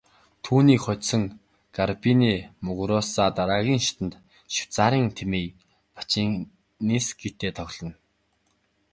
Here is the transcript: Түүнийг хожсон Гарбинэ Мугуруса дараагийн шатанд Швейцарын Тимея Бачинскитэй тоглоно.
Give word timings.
Түүнийг 0.43 0.81
хожсон 0.85 1.23
Гарбинэ 1.75 2.33
Мугуруса 2.65 3.25
дараагийн 3.37 3.81
шатанд 3.87 4.13
Швейцарын 4.53 5.05
Тимея 5.17 5.53
Бачинскитэй 5.95 7.51
тоглоно. 7.57 7.95